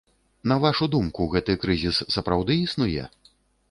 На 0.51 0.57
вашу 0.63 0.87
думку, 0.95 1.29
гэты 1.35 1.59
крызіс 1.67 2.03
сапраўды 2.19 2.61
існуе? 2.67 3.03